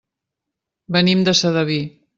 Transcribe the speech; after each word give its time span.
Venim 0.97 1.23
de 1.29 1.39
Sedaví. 1.43 1.81